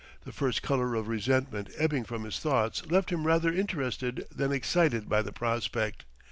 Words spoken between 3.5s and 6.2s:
interested than excited by the prospect.